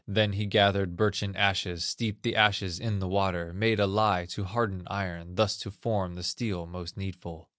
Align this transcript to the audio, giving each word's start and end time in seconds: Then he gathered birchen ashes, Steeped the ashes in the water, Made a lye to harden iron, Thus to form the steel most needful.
Then 0.07 0.33
he 0.33 0.47
gathered 0.47 0.97
birchen 0.97 1.35
ashes, 1.35 1.85
Steeped 1.85 2.23
the 2.23 2.35
ashes 2.35 2.79
in 2.79 2.97
the 2.97 3.07
water, 3.07 3.53
Made 3.53 3.79
a 3.79 3.85
lye 3.85 4.25
to 4.31 4.45
harden 4.45 4.81
iron, 4.87 5.35
Thus 5.35 5.57
to 5.57 5.69
form 5.69 6.15
the 6.15 6.23
steel 6.23 6.65
most 6.65 6.97
needful. 6.97 7.49